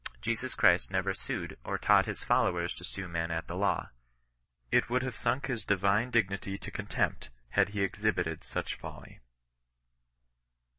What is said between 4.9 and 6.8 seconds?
have sunk his divine dignity to